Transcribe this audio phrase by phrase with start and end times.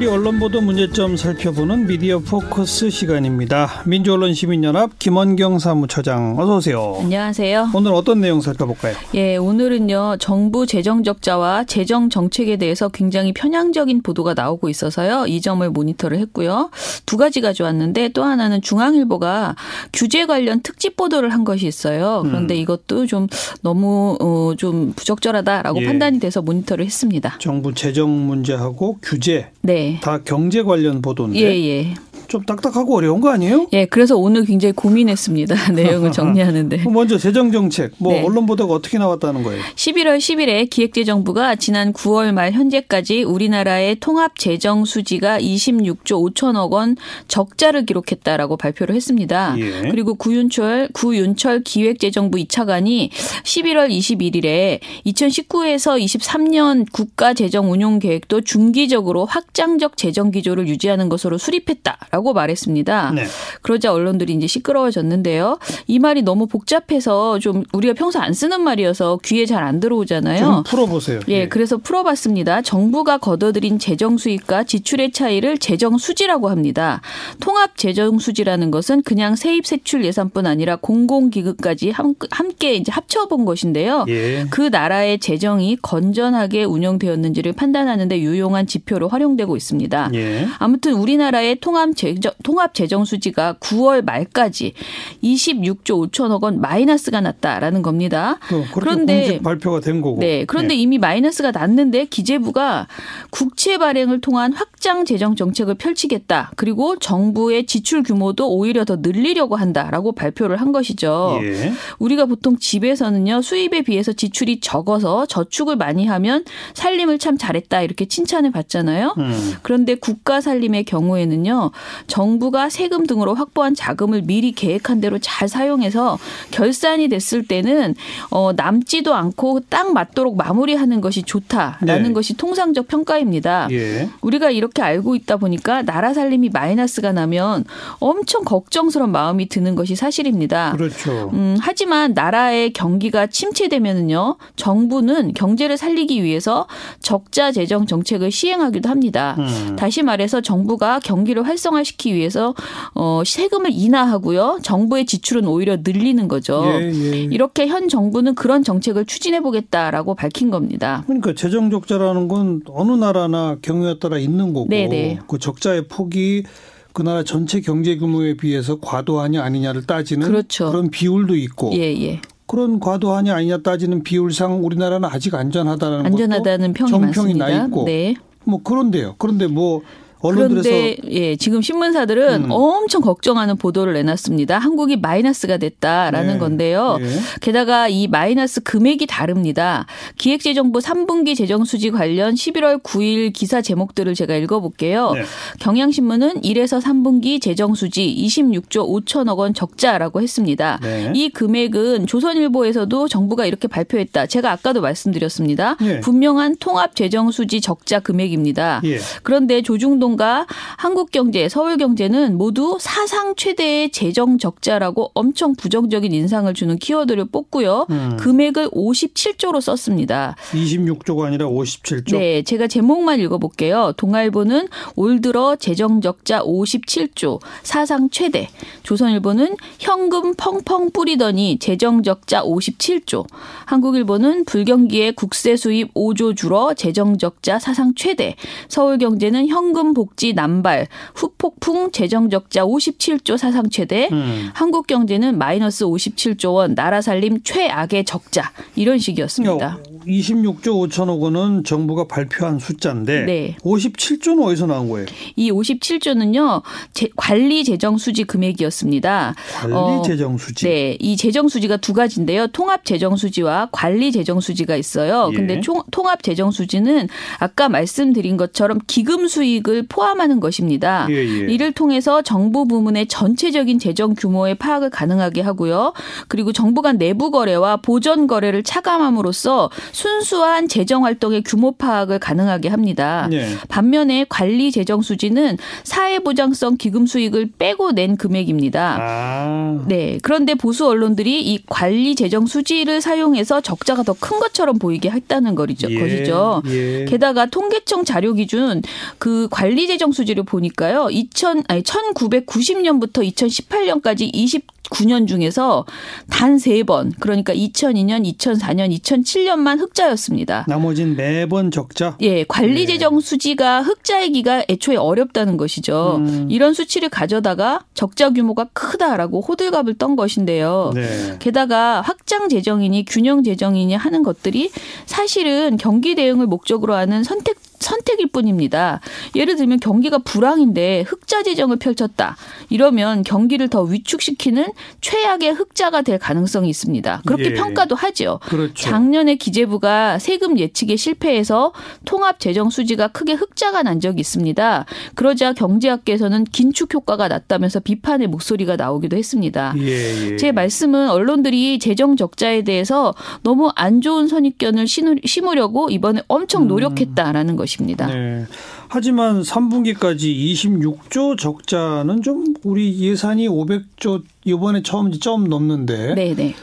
[0.00, 3.82] 우리 언론 보도 문제점 살펴보는 미디어 포커스 시간입니다.
[3.84, 6.96] 민주언론시민연합 김원경 사무처장 어서 오세요.
[7.00, 7.68] 안녕하세요.
[7.74, 8.94] 오늘 어떤 내용 살펴볼까요?
[9.12, 10.16] 예, 오늘은요.
[10.18, 15.26] 정부 재정 적자와 재정 정책에 대해서 굉장히 편향적인 보도가 나오고 있어서요.
[15.26, 16.70] 이 점을 모니터를 했고요.
[17.04, 19.54] 두 가지 가져왔는데 또 하나는 중앙일보가
[19.92, 22.22] 규제 관련 특집 보도를 한 것이 있어요.
[22.24, 22.60] 그런데 음.
[22.60, 23.26] 이것도 좀
[23.60, 25.84] 너무 어, 좀 부적절하다라고 예.
[25.84, 27.36] 판단이 돼서 모니터를 했습니다.
[27.38, 29.89] 정부 재정 문제하고 규제 네.
[30.00, 31.40] 다 경제 관련 보도인데.
[31.40, 31.94] 예, 예.
[32.30, 33.66] 좀 딱딱하고 어려운 거 아니에요?
[33.72, 35.72] 예, 그래서 오늘 굉장히 고민했습니다.
[35.74, 36.84] 내용을 정리하는데.
[36.88, 38.22] 먼저 재정 정책, 뭐 네.
[38.22, 39.60] 언론 보도가 어떻게 나왔다는 거예요?
[39.74, 47.84] 11월 10일에 기획재정부가 지난 9월 말 현재까지 우리나라의 통합 재정 수지가 26조 5천억 원 적자를
[47.84, 49.56] 기록했다라고 발표를 했습니다.
[49.58, 49.88] 예.
[49.90, 53.10] 그리고 구윤철 구윤철 기획재정부 2차관이
[53.42, 62.19] 11월 21일에 2019에서 23년 국가 재정 운용 계획도 중기적으로 확장적 재정 기조를 유지하는 것으로 수립했다라고
[62.20, 63.12] 라고 말했습니다.
[63.14, 63.24] 네.
[63.62, 65.58] 그러자 언론들이 이제 시끄러워졌는데요.
[65.86, 70.38] 이 말이 너무 복잡해서 좀 우리가 평소 안 쓰는 말이어서 귀에 잘 안 들어오잖아요.
[70.38, 71.20] 좀 풀어보세요.
[71.28, 71.48] 예, 네.
[71.48, 72.62] 그래서 풀어봤습니다.
[72.62, 77.02] 정부가 걷어들인 재정 수익과 지출의 차이를 재정 수지라고 합니다.
[77.40, 81.92] 통합 재정 수지라는 것은 그냥 세입 세출 예산뿐 아니라 공공기금까지
[82.30, 84.06] 함께 이제 합쳐본 것인데요.
[84.08, 84.46] 예.
[84.50, 90.10] 그 나라의 재정이 건전하게 운영되었는지를 판단하는데 유용한 지표로 활용되고 있습니다.
[90.14, 90.48] 예.
[90.58, 94.74] 아무튼 우리나라의 통합 재 재정, 통합 재정 수지가 9월 말까지
[95.22, 98.38] 26조 5천억 원 마이너스가 났다라는 겁니다.
[98.52, 100.18] 어, 그런데 발표가 된 거고.
[100.18, 100.44] 네.
[100.44, 100.80] 그런데 네.
[100.80, 102.88] 이미 마이너스가 났는데 기재부가
[103.30, 106.52] 국채 발행을 통한 확장 재정 정책을 펼치겠다.
[106.56, 111.38] 그리고 정부의 지출 규모도 오히려 더 늘리려고 한다라고 발표를 한 것이죠.
[111.42, 111.72] 예.
[111.98, 116.44] 우리가 보통 집에서는요 수입에 비해서 지출이 적어서 저축을 많이 하면
[116.74, 119.14] 살림을 참 잘했다 이렇게 칭찬을 받잖아요.
[119.18, 119.54] 음.
[119.62, 121.70] 그런데 국가 살림의 경우에는요
[122.06, 126.18] 정부가 세금 등으로 확보한 자금을 미리 계획한 대로 잘 사용해서
[126.50, 127.94] 결산이 됐을 때는
[128.30, 132.12] 어, 남지도 않고 딱 맞도록 마무리하는 것이 좋다라는 네.
[132.12, 133.68] 것이 통상적 평가입니다.
[133.70, 134.08] 예.
[134.20, 137.64] 우리가 이렇게 알고 있다 보니까 나라 살림이 마이너스가 나면
[137.98, 140.72] 엄청 걱정스러운 마음이 드는 것이 사실입니다.
[140.76, 141.30] 그렇죠.
[141.32, 146.66] 음, 하지만 나라의 경기가 침체되면은요 정부는 경제를 살리기 위해서
[147.00, 149.36] 적자 재정 정책을 시행하기도 합니다.
[149.38, 149.76] 음.
[149.76, 152.54] 다시 말해서 정부가 경기를 활성화 활성화시키기 위해서
[152.94, 154.60] 어 세금을 인하하고요.
[154.62, 156.64] 정부의 지출은 오히려 늘리는 거죠.
[156.66, 157.22] 예, 예.
[157.22, 161.02] 이렇게 현 정부는 그런 정책을 추진해 보겠다라고 밝힌 겁니다.
[161.06, 164.88] 그러니까 재정 적자라는 건 어느 나라나 경우에 따라 있는 거고 네네.
[164.88, 165.18] 네.
[165.26, 166.44] 그 적자의 폭이
[166.92, 170.70] 그 나라 전체 경제 규모에 비해서 과도하냐 아니냐를 따지는 그렇죠.
[170.70, 172.20] 그런 비율도 있고 예, 예.
[172.46, 177.48] 그런 과도하냐 아니냐 따지는 비율상 우리나라는 아직 안전하다는 안전하다는 평이 정평이 많습니다.
[177.48, 178.16] 나 있고 네.
[178.44, 179.14] 뭐 그런데요.
[179.18, 179.82] 그런데 뭐
[180.22, 182.50] 그런데 예, 지금 신문사들은 음.
[182.50, 184.58] 엄청 걱정하는 보도를 내놨습니다.
[184.58, 186.38] 한국이 마이너스가 됐다라는 네.
[186.38, 186.98] 건데요.
[187.00, 187.08] 네.
[187.40, 189.86] 게다가 이 마이너스 금액이 다릅니다.
[190.18, 195.12] 기획재정부 3분기 재정 수지 관련 11월 9일 기사 제목들을 제가 읽어볼게요.
[195.12, 195.22] 네.
[195.60, 200.78] 경향신문은 1에서 3분기 재정 수지 26조 5천억 원 적자라고 했습니다.
[200.82, 201.12] 네.
[201.14, 204.26] 이 금액은 조선일보에서도 정부가 이렇게 발표했다.
[204.26, 205.76] 제가 아까도 말씀드렸습니다.
[205.80, 206.00] 네.
[206.00, 208.82] 분명한 통합 재정 수지 적자 금액입니다.
[208.84, 208.98] 예.
[209.22, 217.26] 그런데 조중동 언론과 한국경제, 서울경제는 모두 사상 최대의 재정 적자라고 엄청 부정적인 인상을 주는 키워드를
[217.26, 217.86] 뽑고요.
[217.90, 218.16] 음.
[218.18, 220.36] 금액을 57조로 썼습니다.
[220.52, 222.16] 26조가 아니라 57조?
[222.16, 223.92] 네, 제가 제목만 읽어볼게요.
[223.96, 228.48] 동아일보는 올 들어 재정 적자 57조, 사상 최대.
[228.82, 233.26] 조선일보는 현금 펑펑 뿌리더니 재정 적자 57조.
[233.66, 238.36] 한국일보는 불경기에 국세 수입 5조 줄어 재정 적자 사상 최대.
[238.68, 244.48] 서울경제는 현금 복지 남발, 후폭풍 재정적자 57조 사상 최대, 음.
[244.54, 249.78] 한국 경제는 마이너스 57조 원, 나라 살림 최악의 적자 이런 식이었습니다.
[250.06, 253.56] 26조 5천억 원은 정부가 발표한 숫자인데 네.
[253.62, 255.06] 57조는 어디서 나온 거예요?
[255.36, 256.62] 이 57조는요
[256.92, 259.34] 제, 관리 재정 수지 금액이었습니다.
[259.54, 260.66] 관리 어, 재정 수지.
[260.66, 262.46] 네, 이 재정 수지가 두 가지인데요.
[262.48, 265.30] 통합 재정 수지와 관리 재정 수지가 있어요.
[265.32, 265.36] 예.
[265.36, 267.08] 근데 총, 통합 재정 수지는
[267.38, 271.06] 아까 말씀드린 것처럼 기금 수익을 포함하는 것입니다.
[271.10, 271.52] 예, 예.
[271.52, 275.92] 이를 통해서 정부 부문의 전체적인 재정 규모의 파악을 가능하게 하고요.
[276.28, 283.26] 그리고 정부 간 내부 거래와 보전 거래를 차감함으로써 순수한 재정 활동의 규모 파악을 가능하게 합니다.
[283.30, 283.56] 네.
[283.68, 288.98] 반면에 관리 재정 수지는 사회보장성 기금 수익을 빼고 낸 금액입니다.
[289.00, 289.84] 아.
[289.88, 290.18] 네.
[290.22, 295.90] 그런데 보수 언론들이 이 관리 재정 수지를 사용해서 적자가 더 큰 것처럼 보이게 했다는 거죠.
[295.90, 295.98] 예.
[295.98, 296.62] 것이죠.
[296.66, 297.04] 예.
[297.06, 298.82] 게다가 통계청 자료 기준
[299.18, 301.08] 그 관리 재정 수지를 보니까요.
[301.10, 305.86] 2000 아니 1990년부터 2018년까지 20 9년 중에서
[306.28, 310.64] 단세 번, 그러니까 2002년, 2004년, 2007년만 흑자였습니다.
[310.68, 312.16] 나머진 매번 적자?
[312.20, 313.20] 예, 관리 재정 네.
[313.20, 316.16] 수지가 흑자이기가 애초에 어렵다는 것이죠.
[316.18, 316.46] 음.
[316.50, 320.92] 이런 수치를 가져다가 적자 규모가 크다라고 호들갑을 떤 것인데요.
[320.94, 321.36] 네.
[321.38, 324.70] 게다가 확장 재정이니 균형 재정이니 하는 것들이
[325.06, 329.00] 사실은 경기 대응을 목적으로 하는 선택 선택일 뿐입니다.
[329.34, 332.36] 예를 들면 경기가 불황인데 흑자 재정을 펼쳤다.
[332.68, 334.66] 이러면 경기를 더 위축시키는
[335.00, 337.22] 최악의 흑자가 될 가능성이 있습니다.
[337.26, 337.54] 그렇게 예.
[337.54, 338.38] 평가도 하죠.
[338.44, 338.74] 그렇죠.
[338.74, 341.72] 작년에 기재부가 세금 예측에 실패해서
[342.04, 344.84] 통합 재정 수지가 크게 흑자가 난 적이 있습니다.
[345.14, 349.74] 그러자 경제학계에서는 긴축 효과가 났다면서 비판의 목소리가 나오기도 했습니다.
[349.78, 350.36] 예, 예.
[350.36, 356.68] 제 말씀은 언론들이 재정 적자에 대해서 너무 안 좋은 선입견을 심으려고 이번에 엄청 음.
[356.68, 357.56] 노력했다라는 음.
[357.56, 357.69] 것입니다.
[357.70, 358.06] 것입니다.
[358.06, 358.46] 네.
[358.88, 366.14] 하지만 3분기까지 26조 적자는 좀 우리 예산이 500조 이번에 처음 좀 넘는데.
[366.14, 366.54] 네네.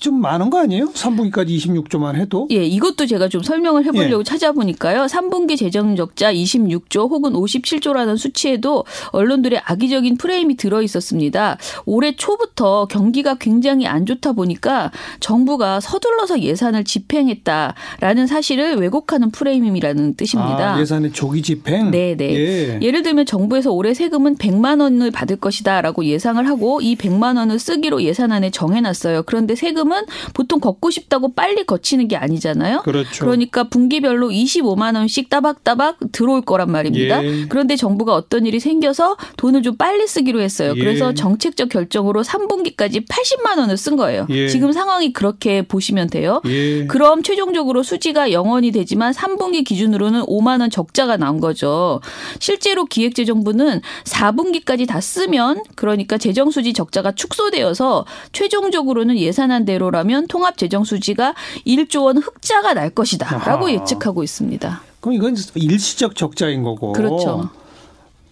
[0.00, 0.04] 네.
[0.10, 0.86] 좀 많은 거 아니에요?
[0.92, 2.48] 3분기까지 26조만 해도?
[2.50, 4.24] 예, 이것도 제가 좀 설명을 해보려고 예.
[4.24, 5.04] 찾아보니까요.
[5.04, 11.58] 3분기 재정 적자 26조 혹은 57조라는 수치에도 언론들의 악의적인 프레임이 들어 있었습니다.
[11.84, 20.76] 올해 초부터 경기가 굉장히 안 좋다 보니까 정부가 서둘러서 예산을 집행했다라는 사실을 왜곡하는 프레임이라는 뜻입니다.
[20.76, 21.90] 아, 예산의 조기 집행?
[21.90, 22.16] 네네.
[22.16, 22.34] 네.
[22.34, 22.78] 예.
[22.80, 28.02] 예를 들면 정부에서 올해 세금은 100만 원을 받을 것이다라고 예상을 하고 이 100만 원을 쓰기로
[28.02, 29.24] 예산안에 정해놨어요.
[29.24, 32.82] 그런데 세금 세금은 보통 걷고 싶다고 빨리 거치는 게 아니잖아요.
[32.82, 33.24] 그렇죠.
[33.24, 37.24] 그러니까 분기별로 25만 원씩 따박따박 들어올 거란 말입니다.
[37.24, 37.46] 예.
[37.48, 40.74] 그런데 정부가 어떤 일이 생겨서 돈을 좀 빨리 쓰기로 했어요.
[40.76, 40.78] 예.
[40.78, 44.26] 그래서 정책적 결정으로 3분기까지 80만 원을 쓴 거예요.
[44.30, 44.48] 예.
[44.48, 46.40] 지금 상황이 그렇게 보시면 돼요.
[46.46, 46.86] 예.
[46.86, 52.00] 그럼 최종적으로 수지가 영원이 되지만 3분기 기준으로는 5만 원 적자가 나온 거죠.
[52.38, 60.84] 실제로 기획재정부는 4분기까지 다 쓰면 그러니까 재정수지 적자가 축소되어서 최종적으로는 예산안 대로 대로라면 통합 재정
[60.84, 61.34] 수지가
[61.66, 63.72] 1조 원 흑자가 날 것이다라고 아하.
[63.72, 64.82] 예측하고 있습니다.
[65.00, 66.92] 그럼 이건 일시적 적자인 거고.
[66.92, 67.48] 그렇죠.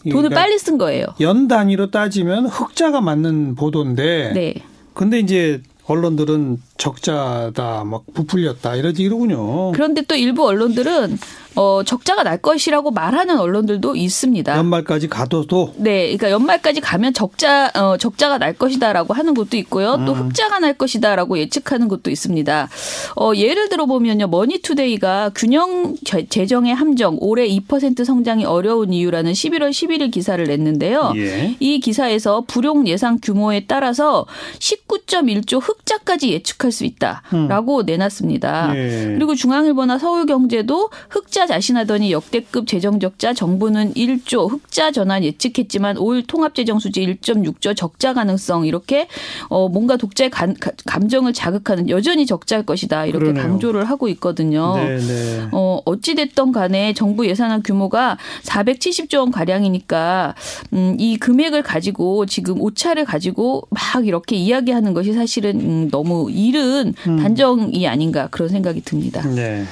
[0.05, 1.07] 돈을 그러니까 빨리 쓴 거예요.
[1.21, 4.33] 연 단위로 따지면 흑자가 맞는 보도인데.
[4.35, 4.55] 네.
[4.93, 9.73] 근데 이제 언론들은 적자다, 막 부풀렸다 이러지 이러군요.
[9.73, 11.19] 그런데 또 일부 언론들은
[11.59, 14.57] 어, 적자가 날 것이라고 말하는 언론들도 있습니다.
[14.57, 15.75] 연말까지 가둬도?
[15.79, 16.03] 네.
[16.03, 20.01] 그러니까 연말까지 가면 적자, 어, 적자가 날 것이다라고 하는 것도 있고요.
[20.07, 20.29] 또 음.
[20.29, 22.69] 흑자가 날 것이다라고 예측하는 것도 있습니다.
[23.17, 24.29] 어, 예를 들어 보면요.
[24.29, 31.13] 머니투데이가 균형 재정의 함정 올해 2% 성장이 어려운 이유라는 11월 11일 기사를 냈는데요.
[31.17, 31.57] 예.
[31.59, 34.27] 이 기사에서 불용 예상 규모에 따라서
[34.61, 37.87] 19.1조 흑자까지 예측할 수 있다라고 음.
[37.87, 38.73] 내놨습니다.
[38.75, 39.15] 예.
[39.17, 47.77] 그리고 중앙일보나 서울경제도 흑자 자신하더니 역대급 재정적자 정부는 1조 흑자 전환 예측했지만 올 통합재정수지 1.6조
[47.77, 49.09] 적자 가능성 이렇게
[49.49, 50.55] 어 뭔가 독자의 감,
[50.87, 53.43] 감정을 자극하는 여전히 적자일 것이다 이렇게 그러네요.
[53.43, 54.75] 강조를 하고 있거든요.
[54.77, 54.99] 네네.
[54.99, 55.49] 네.
[55.53, 60.35] 어 어찌 됐던 간에 정부 예산안 규모가 470조 원 가량이니까
[60.73, 66.58] 음, 이 금액을 가지고 지금 오차를 가지고 막 이렇게 이야기하는 것이 사실은 음, 너무 이른
[67.07, 67.17] 음.
[67.19, 69.23] 단정이 아닌가 그런 생각이 듭니다.
[69.23, 69.65] 네.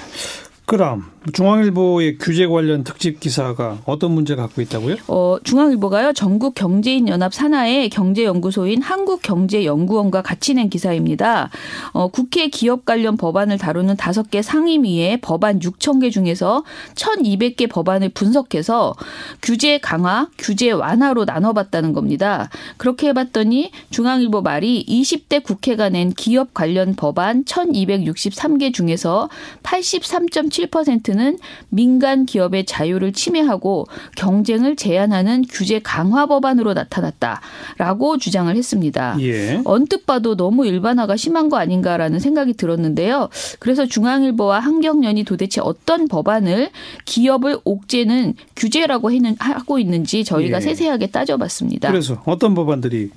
[0.65, 4.97] 그럼 중앙일보의 규제 관련 특집 기사가 어떤 문제 갖고 있다고요?
[5.09, 6.13] 어, 중앙일보가요.
[6.13, 11.51] 전국 경제인 연합 산하의 경제연구소인 한국경제연구원과 같이 낸 기사입니다.
[11.93, 18.11] 어, 국회 기업 관련 법안을 다루는 다섯 개 상임위의 법안 6천 개 중에서 1,200개 법안을
[18.11, 18.95] 분석해서
[19.43, 22.49] 규제 강화, 규제 완화로 나눠봤다는 겁니다.
[22.77, 29.29] 그렇게 해봤더니 중앙일보 말이 20대 국회가 낸 기업 관련 법안 1,263개 중에서
[29.63, 31.39] 83.7%는 는
[31.71, 39.17] 민간 기업의 자유를 침해하고 경쟁을 제한하는 규제 강화 법안으로 나타났다라고 주장을 했습니다.
[39.21, 39.63] 예.
[39.65, 43.31] 언뜻 봐도 너무 일반화가 심한 거 아닌가라는 생각이 들었는데요.
[43.61, 46.71] 그래서 중앙일보와 한경련이 도대체 어떤 법안을
[47.07, 50.61] 기업을 옥죄는 규제라고 하고 있는지 저희가 예.
[50.61, 51.91] 세세하게 따져봤습니다.
[51.91, 53.11] 그래서 어떤 법안들이?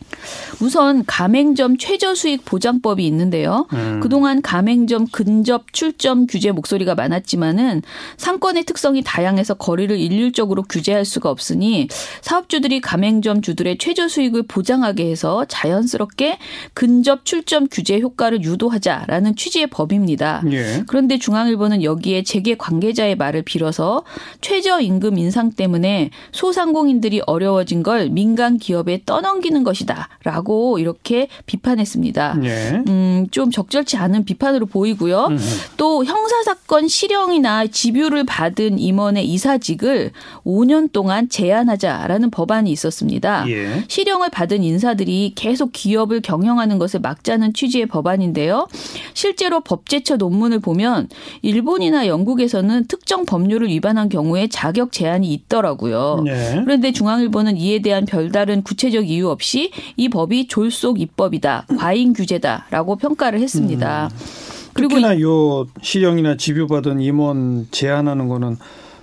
[0.62, 3.68] 우선 가맹점 최저 수익 보장법이 있는데요.
[3.74, 4.00] 음.
[4.02, 7.82] 그동안 가맹점 근접 출점 규제 목소리가 많았지만은 하지만
[8.18, 11.88] 상권의 특성이 다양해서 거리를 일률적으로 규제할 수가 없으니
[12.22, 16.38] 사업주들이 가맹점 주들의 최저 수익을 보장하게 해서 자연스럽게
[16.74, 20.44] 근접 출점 규제 효과를 유도하자라는 취지의 법입니다.
[20.52, 20.84] 예.
[20.88, 24.04] 그런데 중앙일보는 여기에 재계 관계자의 말을 빌어서
[24.42, 32.38] 최저 임금 인상 때문에 소상공인들이 어려워진 걸 민간 기업에 떠넘기는 것이다라고 이렇게 비판했습니다.
[32.44, 32.84] 예.
[32.88, 35.26] 음, 좀 적절치 않은 비판으로 보이고요.
[35.26, 35.78] 음흠.
[35.78, 40.12] 또 형사 사건 실형이나 집유를 받은 임원의 이사직을
[40.46, 43.50] 5년 동안 제한하자라는 법안이 있었습니다.
[43.50, 43.84] 예.
[43.88, 48.68] 실형을 받은 인사들이 계속 기업을 경영하는 것을 막자는 취지의 법안인데요.
[49.14, 51.08] 실제로 법제처 논문을 보면
[51.42, 56.24] 일본이나 영국에서는 특정 법률을 위반한 경우에 자격 제한이 있더라고요.
[56.26, 56.62] 네.
[56.64, 63.40] 그런데 중앙일보는 이에 대한 별다른 구체적 이유 없이 이 법이 졸속 입법이다, 과잉 규제다라고 평가를
[63.40, 64.10] 했습니다.
[64.12, 64.49] 음.
[64.88, 68.58] 특히나 요 실형이나 집유받은 임원 제한하는 거는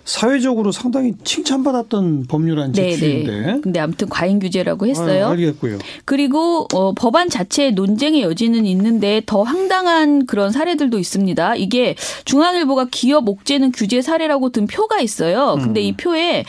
[0.06, 3.30] 사회적으로 상당히 칭찬받았던 법률 안 제출인데.
[3.30, 3.60] 네네.
[3.60, 5.26] 근데 아무튼 과잉 규제라고 했어요.
[5.26, 5.78] 아, 알겠고요.
[6.04, 11.56] 그리고 어, 법안 자체의 논쟁의 여지는 있는데 더 황당한 그런 사례들도 있습니다.
[11.56, 15.56] 이게 중앙일보가 기업 옥죄는 규제 사례라고 든 표가 있어요.
[15.60, 15.86] 근데 음.
[15.86, 16.44] 이 표에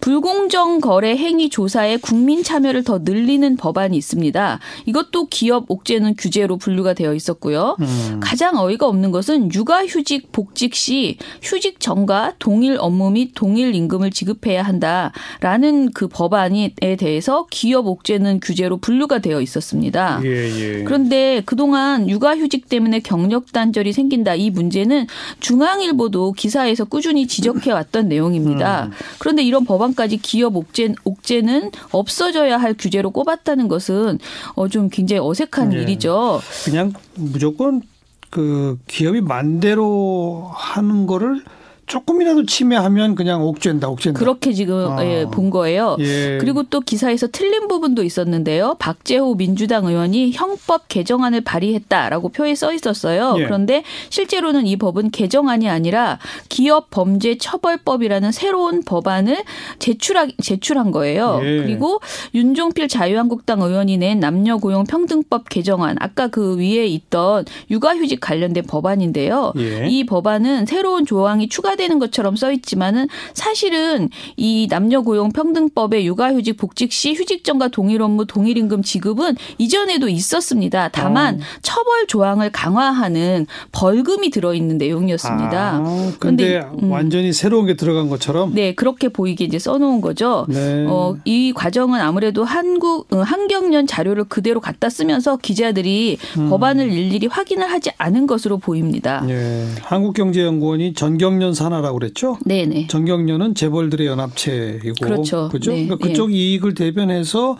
[0.00, 4.58] 불공정 거래 행위 조사에 국민 참여를 더 늘리는 법안이 있습니다.
[4.86, 7.76] 이것도 기업 옥죄는 규제로 분류가 되어 있었고요.
[7.80, 8.20] 음.
[8.20, 14.62] 가장 어이가 없는 것은 육아휴직 복직 시 휴직 전과 동일 업무 및 동일 임금을 지급해야
[14.62, 20.20] 한다라는 그 법안에 대해서 기업 옥죄는 규제로 분류가 되어 있었습니다.
[20.24, 20.84] 예, 예.
[20.84, 25.06] 그런데 그동안 육아휴직 때문에 경력 단절이 생긴다 이 문제는
[25.40, 28.86] 중앙일보도 기사에서 꾸준히 지적해 왔던 내용입니다.
[28.86, 28.90] 음.
[29.18, 34.18] 그런데 이런 법안 까지 기업 옥죄, 옥죄는 없어져야 할 규제로 꼽았다는 것은
[34.54, 35.82] 어, 좀 굉장히 어색한 네.
[35.82, 36.40] 일이죠.
[36.64, 37.82] 그냥 무조건
[38.30, 41.42] 그 기업이 만대로 하는 거를
[41.90, 44.18] 조금이라도 침해하면 그냥 옥죄다, 옥죄다.
[44.18, 45.04] 그렇게 지금 아.
[45.04, 45.96] 예, 본 거예요.
[45.98, 46.38] 예.
[46.40, 48.76] 그리고 또 기사에서 틀린 부분도 있었는데요.
[48.78, 53.34] 박재호 민주당 의원이 형법 개정안을 발의했다라고 표에 써 있었어요.
[53.38, 53.44] 예.
[53.44, 59.42] 그런데 실제로는 이 법은 개정안이 아니라 기업 범죄 처벌법이라는 새로운 법안을
[59.80, 61.40] 제출하, 제출한 거예요.
[61.42, 61.62] 예.
[61.62, 62.00] 그리고
[62.34, 69.54] 윤종필 자유한국당 의원이 낸 남녀 고용 평등법 개정안 아까 그 위에 있던 육아휴직 관련된 법안인데요.
[69.56, 69.88] 예.
[69.88, 76.58] 이 법안은 새로운 조항이 추가 되는 것처럼 써 있지만은 사실은 이 남녀 고용 평등법의 육아휴직
[76.58, 80.90] 복직 시 휴직전과 동일 업무 동일 임금 지급은 이전에도 있었습니다.
[80.92, 81.38] 다만 어.
[81.62, 85.80] 처벌 조항을 강화하는 벌금이 들어 있는 내용이었습니다.
[85.82, 86.90] 아, 그런데 음.
[86.90, 90.44] 완전히 새로운 게 들어간 것처럼 네, 그렇게 보이게 이제 써 놓은 거죠.
[90.48, 90.84] 네.
[90.86, 96.50] 어, 이 과정은 아무래도 한국 어, 한경련 자료를 그대로 갖다 쓰면서 기자들이 음.
[96.50, 99.22] 법안을 일일이 확인을 하지 않은 것으로 보입니다.
[99.26, 99.66] 네.
[99.80, 102.38] 한국경제연구원이 전경련 산 하나라고 그랬죠?
[102.44, 102.86] 네네.
[102.88, 105.48] 정경련은 재벌들의 연합체이고 그렇죠.
[105.50, 105.72] 그죠?
[105.72, 105.86] 네.
[105.86, 106.36] 그러니까 그쪽 네.
[106.36, 107.56] 이익을 대변해서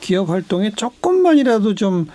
[0.00, 2.06] 기업 활동에 조금만이라도 좀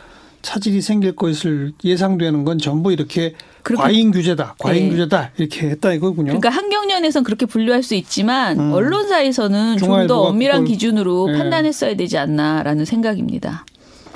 [0.41, 4.89] 차질이 생길 것을 예상되는 건 전부 이렇게 과잉 규제다, 과잉 네.
[4.91, 6.27] 규제다 이렇게 했다 이거군요.
[6.27, 8.71] 그러니까 한경련에선 그렇게 분류할 수 있지만 음.
[8.71, 11.37] 언론사에서는 좀 더 엄밀한 기준으로 네.
[11.37, 13.65] 판단했어야 되지 않나라는 생각입니다.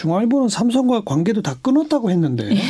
[0.02, 2.50] 중앙일보는 삼성과 관계도 다 끊었다고 했는데 예.
[2.56, 2.62] 네.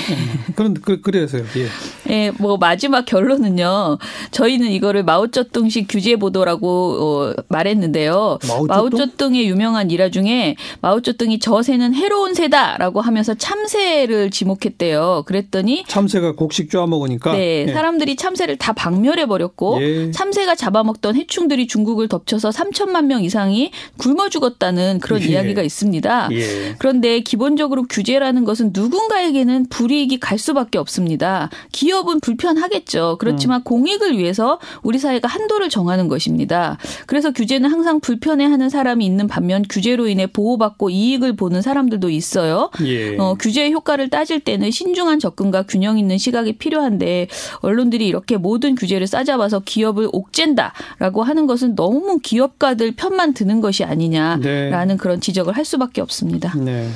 [0.55, 1.43] 그런 그, 그래서요.
[1.55, 2.13] 예.
[2.13, 3.97] 예, 뭐 마지막 결론은요.
[4.31, 8.39] 저희는 이거를 마오쩌둥식 규제 보도라고 어, 말했는데요.
[8.45, 8.67] 마오쩌둥?
[8.67, 15.23] 마오쩌둥의 유명한 일화 중에 마오쩌둥이 저 새는 해로운 새다라고 하면서 참새를 지목했대요.
[15.25, 17.73] 그랬더니 참새가 곡식 쪼아 먹으니까 네, 예.
[17.73, 20.11] 사람들이 참새를 다 박멸해 버렸고 예.
[20.11, 25.27] 참새가 잡아먹던 해충들이 중국을 덮쳐서 3천만 명 이상이 굶어 죽었다는 그런 예.
[25.27, 26.29] 이야기가 있습니다.
[26.33, 26.75] 예.
[26.77, 31.49] 그런데 기본적으로 규제라는 것은 누군가에게는 불이익이 갈 수밖에 없습니다.
[31.71, 33.17] 기업은 불편하겠죠.
[33.19, 33.63] 그렇지만 음.
[33.63, 36.77] 공익을 위해서 우리 사회가 한도를 정하는 것입니다.
[37.05, 42.69] 그래서 규제는 항상 불편해하는 사람이 있는 반면 규제로 인해 보호받고 이익을 보는 사람들도 있어요.
[42.83, 43.17] 예.
[43.17, 49.07] 어, 규제의 효과를 따질 때는 신중한 접근과 균형 있는 시각이 필요한데 언론들이 이렇게 모든 규제를
[49.07, 54.97] 싸잡아서 기업을 옥죄다라고 하는 것은 너무 기업가들 편만 드는 것이 아니냐라는 네.
[54.97, 56.53] 그런 지적을 할 수밖에 없습니다.
[56.57, 56.89] 네.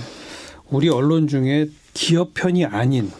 [0.69, 3.11] 우리 언론 중에 기업 편이 아닌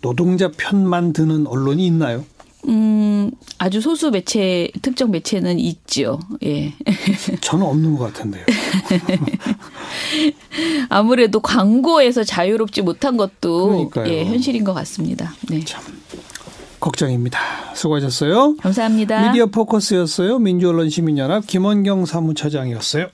[0.00, 2.24] 노동자 편만 드는 언론이 있나요?
[2.66, 6.18] 음, 아주 소수 매체, 특정 매체는 있죠.
[6.44, 6.74] 예.
[7.40, 8.44] 저는 없는 것 같은데요.
[10.88, 15.34] 아무래도 광고에서 자유롭지 못한 것도 예, 현실인 것 같습니다.
[15.48, 15.64] 네.
[15.64, 15.82] 참.
[16.80, 17.38] 걱정입니다.
[17.74, 18.56] 수고하셨어요.
[18.56, 19.28] 감사합니다.
[19.28, 20.38] 미디어 포커스였어요.
[20.38, 23.08] 민주언론 시민연합 김원경 사무처장이었어요.